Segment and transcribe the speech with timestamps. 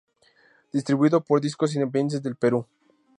[0.73, 2.65] Distribuido por Discos Independientes del Perú.